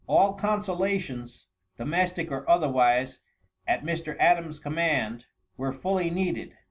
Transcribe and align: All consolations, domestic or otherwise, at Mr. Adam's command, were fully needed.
All 0.07 0.33
consolations, 0.33 1.45
domestic 1.77 2.31
or 2.31 2.49
otherwise, 2.49 3.19
at 3.67 3.83
Mr. 3.83 4.17
Adam's 4.17 4.57
command, 4.57 5.27
were 5.57 5.73
fully 5.73 6.09
needed. 6.09 6.57